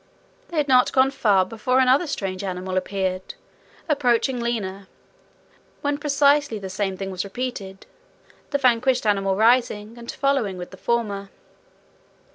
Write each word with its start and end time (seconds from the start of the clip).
They 0.47 0.57
had 0.57 0.67
not 0.67 0.91
gone 0.91 1.11
far 1.11 1.45
before 1.45 1.77
another 1.79 2.07
strange 2.07 2.43
animal 2.43 2.75
appeared, 2.75 3.35
approaching 3.87 4.39
Lina, 4.39 4.87
when 5.81 5.99
precisely 5.99 6.57
the 6.57 6.71
same 6.71 6.97
thing 6.97 7.11
was 7.11 7.23
repeated, 7.23 7.85
the 8.49 8.57
vanquished 8.57 9.05
animal 9.05 9.35
rising 9.35 9.99
and 9.99 10.11
following 10.11 10.57
with 10.57 10.71
the 10.71 10.77
former. 10.77 11.29